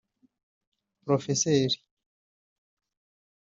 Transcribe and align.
Professeur 1.05 1.77